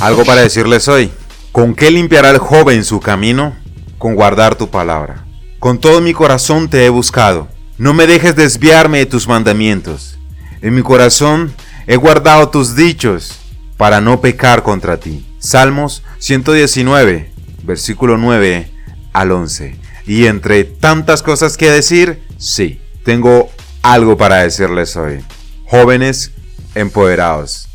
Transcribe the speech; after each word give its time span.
Algo 0.00 0.24
para 0.24 0.42
decirles 0.42 0.88
hoy. 0.88 1.10
¿Con 1.52 1.74
qué 1.74 1.90
limpiará 1.90 2.30
el 2.30 2.38
joven 2.38 2.84
su 2.84 3.00
camino? 3.00 3.56
Con 3.98 4.14
guardar 4.14 4.56
tu 4.56 4.68
palabra. 4.68 5.24
Con 5.58 5.78
todo 5.78 6.00
mi 6.00 6.12
corazón 6.12 6.68
te 6.68 6.84
he 6.84 6.88
buscado. 6.88 7.48
No 7.78 7.94
me 7.94 8.06
dejes 8.06 8.36
desviarme 8.36 8.98
de 8.98 9.06
tus 9.06 9.28
mandamientos. 9.28 10.18
En 10.60 10.74
mi 10.74 10.82
corazón 10.82 11.52
he 11.86 11.96
guardado 11.96 12.48
tus 12.48 12.74
dichos 12.74 13.38
para 13.76 14.00
no 14.00 14.20
pecar 14.20 14.62
contra 14.62 14.98
ti. 14.98 15.26
Salmos 15.38 16.02
119, 16.18 17.32
versículo 17.62 18.16
9 18.16 18.70
al 19.12 19.32
11. 19.32 19.76
Y 20.06 20.26
entre 20.26 20.64
tantas 20.64 21.22
cosas 21.22 21.56
que 21.56 21.70
decir, 21.70 22.22
sí, 22.38 22.80
tengo 23.04 23.50
algo 23.82 24.16
para 24.16 24.42
decirles 24.42 24.96
hoy. 24.96 25.20
Jóvenes 25.64 26.32
empoderados. 26.74 27.65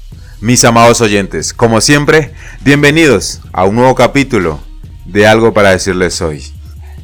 Mis 0.41 0.65
amados 0.65 1.01
oyentes, 1.01 1.53
como 1.53 1.81
siempre, 1.81 2.33
bienvenidos 2.61 3.41
a 3.53 3.63
un 3.66 3.75
nuevo 3.75 3.93
capítulo 3.93 4.59
de 5.05 5.27
algo 5.27 5.53
para 5.53 5.70
decirles 5.70 6.20
hoy. 6.20 6.43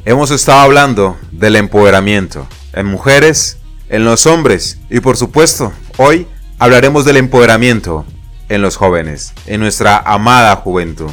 Hemos 0.05 0.31
estado 0.31 0.62
hablando 0.62 1.16
del 1.31 1.55
empoderamiento 1.55 2.48
en 2.73 2.88
mujeres, 2.88 3.59
en 3.89 4.05
los 4.05 4.26
hombres 4.26 4.79
y 4.89 5.02
por 5.02 5.17
supuesto, 5.17 5.71
hoy 5.98 6.26
hablaremos 6.57 7.05
del 7.05 7.17
empoderamiento 7.17 8.07
en 8.49 8.63
los 8.63 8.76
jóvenes, 8.76 9.35
en 9.45 9.59
nuestra 9.59 9.99
amada 9.99 10.55
juventud. 10.55 11.12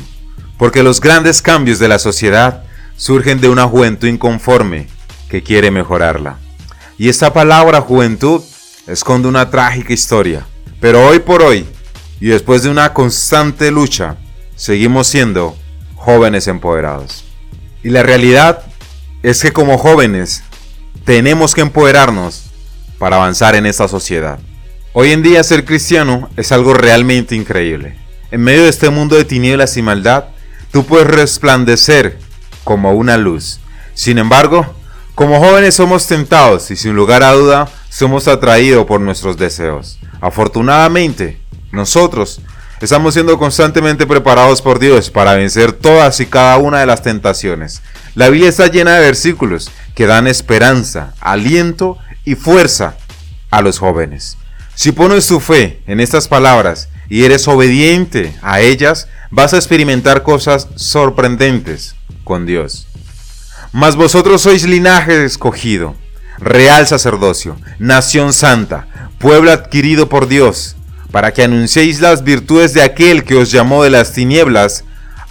Porque 0.57 0.83
los 0.83 1.03
grandes 1.03 1.43
cambios 1.43 1.79
de 1.79 1.89
la 1.89 1.99
sociedad 1.99 2.65
surgen 2.97 3.43
de 3.43 3.51
una 3.51 3.69
juventud 3.69 4.09
inconforme 4.09 4.89
que 5.29 5.43
quiere 5.43 5.71
mejorarla. 5.71 6.39
Y 6.97 7.11
esta 7.11 7.35
palabra 7.35 7.83
juventud 7.83 8.41
esconde 8.87 9.29
una 9.29 9.51
trágica 9.51 9.93
historia. 9.93 10.47
Pero 10.81 11.07
hoy 11.07 11.19
por 11.19 11.43
hoy, 11.43 11.67
y 12.21 12.27
después 12.27 12.63
de 12.63 12.71
una 12.71 12.93
constante 12.93 13.71
lucha, 13.71 14.17
seguimos 14.57 15.07
siendo 15.07 15.57
jóvenes 15.95 16.49
empoderados. 16.49 17.25
Y 17.83 17.91
la 17.91 18.03
realidad 18.03 18.63
es 19.23 19.43
que 19.43 19.53
como 19.53 19.79
jóvenes 19.79 20.43
tenemos 21.05 21.55
que 21.55 21.61
empoderarnos 21.61 22.45
para 22.99 23.17
avanzar 23.17 23.55
en 23.55 23.67
esta 23.67 23.89
sociedad. 23.89 24.39
Hoy 24.93 25.13
en 25.13 25.23
día 25.23 25.43
ser 25.43 25.65
cristiano 25.65 26.31
es 26.37 26.53
algo 26.53 26.73
realmente 26.73 27.35
increíble. 27.35 27.97
En 28.31 28.43
medio 28.43 28.63
de 28.63 28.69
este 28.69 28.91
mundo 28.91 29.17
de 29.17 29.25
tinieblas 29.25 29.77
y 29.77 29.83
maldad, 29.83 30.25
tú 30.71 30.85
puedes 30.85 31.07
resplandecer 31.07 32.19
como 32.65 32.93
una 32.93 33.17
luz. 33.17 33.61
Sin 33.95 34.19
embargo, 34.19 34.75
como 35.15 35.39
jóvenes 35.39 35.75
somos 35.75 36.07
tentados 36.07 36.71
y 36.71 36.77
sin 36.77 36.95
lugar 36.95 37.23
a 37.23 37.33
duda 37.33 37.69
somos 37.89 38.27
atraídos 38.27 38.87
por 38.87 39.01
nuestros 39.01 39.37
deseos. 39.37 39.99
Afortunadamente, 40.21 41.41
nosotros 41.75 42.41
estamos 42.81 43.15
siendo 43.15 43.39
constantemente 43.39 44.07
preparados 44.07 44.63
por 44.63 44.79
Dios 44.79 45.11
para 45.11 45.35
vencer 45.35 45.73
todas 45.73 46.21
y 46.21 46.27
cada 46.27 46.57
una 46.59 46.81
de 46.81 46.87
las 46.87 47.03
tentaciones. 47.03 47.83
La 48.15 48.29
Biblia 48.29 48.49
está 48.49 48.69
llena 48.69 48.95
de 48.95 49.07
versículos 49.07 49.71
que 49.95 50.07
dan 50.07 50.27
esperanza, 50.27 51.15
aliento 51.21 51.99
y 52.25 52.35
fuerza 52.35 52.97
a 53.51 53.61
los 53.63 53.79
jóvenes. 53.79 54.39
Si 54.75 54.93
pones 54.93 55.27
tu 55.27 55.41
fe 55.41 55.83
en 55.87 56.01
estas 56.01 56.29
palabras 56.29 56.89
y 57.09 57.25
eres 57.25 57.47
obediente 57.49 58.35
a 58.43 58.61
ellas, 58.61 59.09
vas 59.31 59.55
a 59.55 59.57
experimentar 59.57 60.23
cosas 60.23 60.69
sorprendentes 60.77 61.95
con 62.25 62.47
Dios. 62.47 62.87
Mas 63.73 63.97
vosotros 63.97 64.43
sois 64.43 64.65
linaje 64.65 65.25
escogido, 65.25 65.97
real 66.39 66.87
sacerdocio, 66.87 67.57
nación 67.79 68.33
santa, 68.33 68.87
pueblo 69.19 69.51
adquirido 69.51 70.09
por 70.09 70.29
Dios, 70.29 70.77
para 71.15 71.33
que 71.33 71.45
anunciéis 71.45 72.01
las 72.01 72.25
virtudes 72.25 72.75
de 72.75 72.83
aquel 72.83 73.23
que 73.23 73.37
os 73.37 73.53
llamó 73.53 73.85
de 73.85 73.91
las 73.91 74.13
tinieblas 74.15 74.83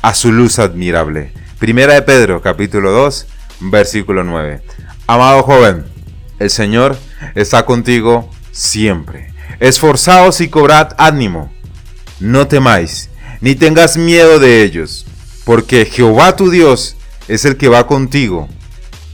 a 0.02 0.14
su 0.14 0.32
luz 0.32 0.58
admirable. 0.58 1.34
Primera 1.60 1.96
de 1.96 2.02
Pedro, 2.04 2.42
capítulo 2.42 2.90
2, 2.92 3.28
versículo 3.60 4.24
9. 4.24 4.62
Amado 5.08 5.44
joven, 5.44 5.84
el 6.40 6.50
Señor 6.50 6.96
está 7.36 7.66
contigo 7.66 8.32
siempre. 8.54 9.34
Esforzaos 9.60 10.40
y 10.40 10.48
cobrad 10.48 10.94
ánimo. 10.98 11.52
No 12.22 12.48
temáis, 12.48 13.10
ni 13.42 13.54
tengas 13.54 13.98
miedo 13.98 14.40
de 14.40 14.64
ellos, 14.64 15.06
porque 15.44 15.86
Jehová 15.86 16.38
tu 16.38 16.50
Dios 16.50 16.96
es 17.28 17.44
el 17.44 17.58
que 17.58 17.68
va 17.68 17.88
contigo. 17.88 18.48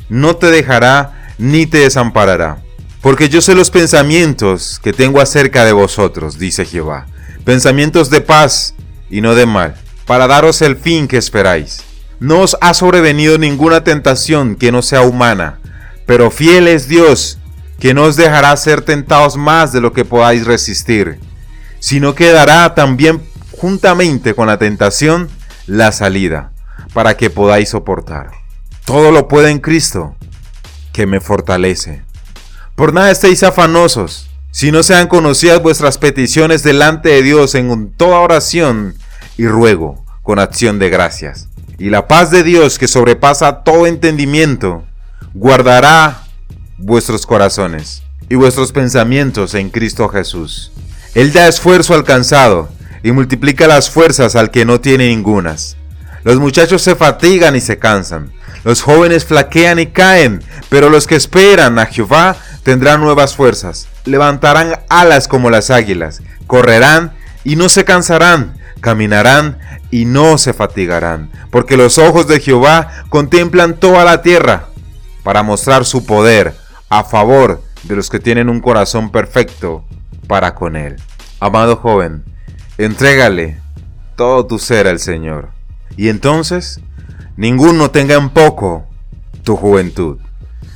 No 0.08 0.36
te 0.36 0.52
dejará 0.52 1.32
ni 1.40 1.66
te 1.66 1.80
desamparará. 1.80 2.62
Porque 3.02 3.30
yo 3.30 3.42
sé 3.42 3.56
los 3.56 3.72
pensamientos 3.72 4.80
que 4.84 4.92
tengo 4.92 5.22
acerca 5.22 5.64
de 5.64 5.72
vosotros, 5.72 6.38
dice 6.38 6.66
Jehová, 6.66 7.08
pensamientos 7.46 8.10
de 8.10 8.20
paz 8.20 8.76
y 9.10 9.22
no 9.22 9.36
de 9.36 9.46
mal, 9.46 9.76
para 10.06 10.28
daros 10.28 10.62
el 10.62 10.76
fin 10.76 11.08
que 11.08 11.18
esperáis. 11.18 11.84
No 12.20 12.42
os 12.42 12.58
ha 12.60 12.74
sobrevenido 12.74 13.38
ninguna 13.38 13.86
tentación 13.86 14.58
que 14.58 14.74
no 14.74 14.82
sea 14.82 15.04
humana, 15.04 15.60
pero 16.06 16.30
fiel 16.30 16.68
es 16.68 16.90
Dios, 16.90 17.40
que 17.80 17.94
no 17.94 18.04
os 18.04 18.18
dejará 18.18 18.56
ser 18.58 18.82
tentados 18.82 19.38
más 19.38 19.72
de 19.72 19.80
lo 19.80 19.94
que 19.94 20.04
podáis 20.04 20.46
resistir, 20.46 21.20
sino 21.80 22.16
que 22.16 22.32
dará 22.32 22.76
también 22.76 23.22
juntamente 23.52 24.34
con 24.34 24.48
la 24.48 24.60
tentación 24.60 25.30
la 25.68 25.94
salida, 25.94 26.52
para 26.94 27.16
que 27.16 27.30
podáis 27.30 27.70
soportar. 27.70 28.32
Todo 28.84 29.12
lo 29.12 29.30
puede 29.30 29.52
en 29.52 29.60
Cristo, 29.60 30.16
que 30.92 31.06
me 31.06 31.22
fortalece. 31.22 32.09
Por 32.80 32.94
nada 32.94 33.12
estéis 33.12 33.44
afanosos, 33.44 34.30
si 34.52 34.72
no 34.72 34.84
sean 34.84 35.08
conocidas 35.08 35.62
vuestras 35.62 35.98
peticiones 35.98 36.64
delante 36.64 37.10
de 37.10 37.22
Dios 37.22 37.54
en 37.56 37.92
toda 37.92 38.20
oración 38.20 38.96
y 39.36 39.48
ruego, 39.48 40.06
con 40.24 40.40
acción 40.40 40.80
de 40.80 40.90
gracias. 40.90 41.50
Y 41.78 41.90
la 41.90 42.08
paz 42.08 42.32
de 42.32 42.42
Dios, 42.42 42.80
que 42.80 42.88
sobrepasa 42.88 43.64
todo 43.64 43.86
entendimiento, 43.86 44.86
guardará 45.34 46.24
vuestros 46.78 47.26
corazones 47.26 48.02
y 48.30 48.36
vuestros 48.36 48.72
pensamientos 48.72 49.56
en 49.56 49.72
Cristo 49.72 50.08
Jesús. 50.08 50.72
Él 51.16 51.34
da 51.34 51.50
esfuerzo 51.50 51.96
alcanzado 51.96 52.70
y 53.04 53.12
multiplica 53.12 53.68
las 53.68 53.90
fuerzas 53.90 54.38
al 54.38 54.52
que 54.52 54.64
no 54.64 54.80
tiene 54.80 55.10
ningunas. 55.10 55.76
Los 56.24 56.40
muchachos 56.40 56.82
se 56.82 56.96
fatigan 56.96 57.58
y 57.58 57.60
se 57.60 57.78
cansan, 57.78 58.32
los 58.64 58.82
jóvenes 58.82 59.26
flaquean 59.26 59.80
y 59.80 59.88
caen, 59.88 60.42
pero 60.70 60.90
los 60.90 61.08
que 61.08 61.16
esperan 61.16 61.78
a 61.78 61.86
Jehová 61.86 62.38
tendrán 62.64 63.02
nuevas 63.02 63.36
fuerzas, 63.36 63.88
levantarán 64.06 64.80
alas 64.90 65.28
como 65.28 65.50
las 65.50 65.70
águilas, 65.70 66.22
correrán 66.48 67.14
y 67.44 67.56
no 67.56 67.70
se 67.70 67.86
cansarán, 67.86 68.58
caminarán 68.82 69.60
y 69.92 70.06
no 70.06 70.38
se 70.38 70.54
fatigarán, 70.54 71.32
porque 71.50 71.78
los 71.78 71.98
ojos 71.98 72.28
de 72.28 72.40
Jehová 72.40 73.06
contemplan 73.10 73.76
toda 73.76 74.06
la 74.06 74.22
tierra 74.22 74.68
para 75.24 75.44
mostrar 75.44 75.86
su 75.86 76.06
poder 76.06 76.56
a 76.90 77.04
favor 77.04 77.64
de 77.84 77.96
los 77.96 78.10
que 78.10 78.20
tienen 78.20 78.50
un 78.50 78.62
corazón 78.62 79.12
perfecto 79.12 79.86
para 80.28 80.56
con 80.56 80.76
él. 80.76 80.98
Amado 81.40 81.78
joven, 81.78 82.24
entrégale 82.78 83.60
todo 84.16 84.46
tu 84.46 84.60
ser 84.60 84.88
al 84.88 85.00
Señor, 85.00 85.50
y 85.96 86.10
entonces 86.10 86.82
ninguno 87.38 87.90
tenga 87.92 88.16
en 88.16 88.30
poco 88.30 88.86
tu 89.44 89.56
juventud, 89.56 90.20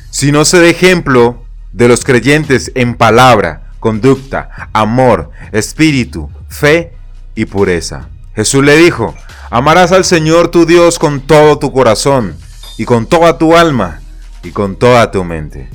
sino 0.09 0.45
se 0.45 0.59
de 0.59 0.69
ejemplo 0.69 1.42
de 1.73 1.87
los 1.87 2.05
creyentes 2.05 2.71
en 2.75 2.95
palabra, 2.95 3.71
conducta, 3.79 4.69
amor, 4.71 5.31
espíritu, 5.51 6.29
fe 6.47 6.93
y 7.35 7.45
pureza. 7.45 8.09
Jesús 8.35 8.63
le 8.63 8.77
dijo, 8.77 9.15
amarás 9.49 9.91
al 9.91 10.05
Señor 10.05 10.49
tu 10.49 10.65
Dios 10.65 10.99
con 10.99 11.21
todo 11.21 11.59
tu 11.59 11.71
corazón 11.71 12.35
y 12.77 12.85
con 12.85 13.07
toda 13.07 13.37
tu 13.37 13.55
alma 13.55 13.99
y 14.43 14.51
con 14.51 14.77
toda 14.77 15.11
tu 15.11 15.23
mente. 15.23 15.69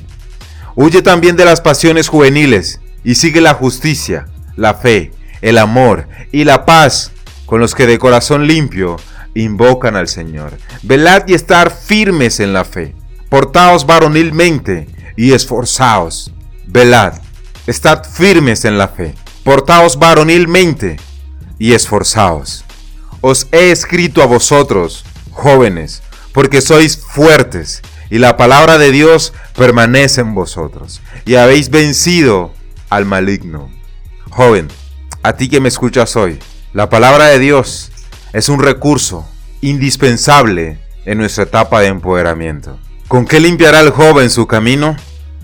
Huye 0.75 1.01
también 1.01 1.35
de 1.35 1.45
las 1.45 1.61
pasiones 1.61 2.07
juveniles 2.07 2.79
y 3.03 3.15
sigue 3.15 3.41
la 3.41 3.53
justicia, 3.53 4.27
la 4.55 4.73
fe, 4.73 5.11
el 5.41 5.57
amor 5.57 6.07
y 6.31 6.45
la 6.45 6.65
paz 6.65 7.11
con 7.45 7.59
los 7.59 7.75
que 7.75 7.87
de 7.87 7.99
corazón 7.99 8.47
limpio 8.47 8.97
invocan 9.35 9.95
al 9.95 10.07
Señor. 10.07 10.57
Velad 10.83 11.27
y 11.27 11.33
estar 11.33 11.71
firmes 11.71 12.39
en 12.39 12.53
la 12.53 12.63
fe. 12.63 12.95
Portaos 13.29 13.85
varonilmente 13.85 14.87
y 15.19 15.33
esforzaos. 15.33 16.31
Velad, 16.65 17.15
estad 17.67 18.05
firmes 18.05 18.63
en 18.63 18.77
la 18.77 18.87
fe. 18.87 19.15
Portaos 19.43 19.99
varonilmente 19.99 20.95
y 21.57 21.73
esforzaos. 21.73 22.63
Os 23.19 23.47
he 23.51 23.71
escrito 23.71 24.23
a 24.23 24.27
vosotros, 24.27 25.03
jóvenes, 25.31 26.01
porque 26.31 26.61
sois 26.61 26.95
fuertes 26.95 27.81
y 28.09 28.19
la 28.19 28.37
palabra 28.37 28.77
de 28.77 28.91
Dios 28.91 29.33
permanece 29.57 30.21
en 30.21 30.33
vosotros 30.33 31.01
y 31.25 31.35
habéis 31.35 31.69
vencido 31.69 32.53
al 32.89 33.03
maligno. 33.03 33.69
Joven, 34.29 34.69
a 35.21 35.33
ti 35.33 35.49
que 35.49 35.59
me 35.59 35.67
escuchas 35.67 36.15
hoy, 36.15 36.39
la 36.71 36.89
palabra 36.89 37.25
de 37.25 37.39
Dios 37.39 37.91
es 38.31 38.47
un 38.47 38.63
recurso 38.63 39.27
indispensable 39.59 40.79
en 41.03 41.17
nuestra 41.17 41.43
etapa 41.43 41.81
de 41.81 41.87
empoderamiento. 41.87 42.79
¿Con 43.09 43.25
qué 43.25 43.41
limpiará 43.41 43.81
el 43.81 43.89
joven 43.89 44.29
su 44.29 44.47
camino? 44.47 44.95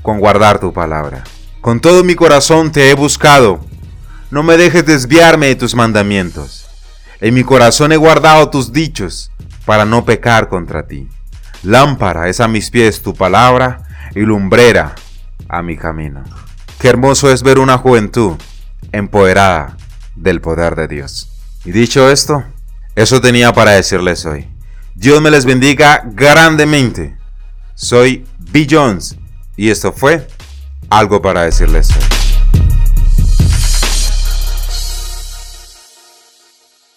Con 0.05 0.19
guardar 0.19 0.59
tu 0.59 0.71
palabra. 0.71 1.23
Con 1.61 1.81
todo 1.81 2.03
mi 2.03 2.13
corazón 2.13 2.71
te 2.71 2.91
he 2.91 2.93
buscado. 2.93 3.59
No 4.29 4.43
me 4.43 4.55
dejes 4.55 4.85
desviarme 4.85 5.47
de 5.47 5.55
tus 5.55 5.73
mandamientos. 5.73 6.67
En 7.19 7.33
mi 7.33 7.43
corazón 7.43 7.91
he 7.91 7.97
guardado 7.97 8.51
tus 8.51 8.71
dichos 8.71 9.31
para 9.65 9.83
no 9.83 10.05
pecar 10.05 10.47
contra 10.47 10.85
ti. 10.85 11.09
Lámpara 11.63 12.29
es 12.29 12.39
a 12.39 12.47
mis 12.47 12.69
pies 12.69 13.01
tu 13.01 13.15
palabra 13.15 13.81
y 14.13 14.19
lumbrera 14.19 14.93
a 15.49 15.63
mi 15.63 15.75
camino. 15.75 16.23
Qué 16.77 16.87
hermoso 16.87 17.31
es 17.31 17.41
ver 17.41 17.57
una 17.57 17.79
juventud 17.79 18.35
empoderada 18.91 19.75
del 20.15 20.39
poder 20.39 20.75
de 20.75 20.87
Dios. 20.87 21.29
Y 21.65 21.71
dicho 21.71 22.11
esto, 22.11 22.43
eso 22.95 23.21
tenía 23.21 23.53
para 23.53 23.71
decirles 23.71 24.23
hoy. 24.27 24.47
Dios 24.93 25.19
me 25.19 25.31
les 25.31 25.45
bendiga 25.45 26.03
grandemente. 26.05 27.17
Soy 27.73 28.27
B. 28.37 28.67
Jones 28.69 29.17
y 29.57 29.69
esto 29.69 29.91
fue 29.91 30.27
algo 30.89 31.21
para 31.21 31.43
decirles. 31.43 31.89